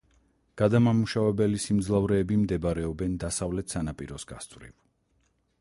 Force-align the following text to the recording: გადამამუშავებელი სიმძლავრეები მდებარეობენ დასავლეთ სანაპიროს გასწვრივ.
გადამამუშავებელი 0.61 1.59
სიმძლავრეები 1.67 2.39
მდებარეობენ 2.45 3.21
დასავლეთ 3.25 3.77
სანაპიროს 3.77 4.29
გასწვრივ. 4.33 4.77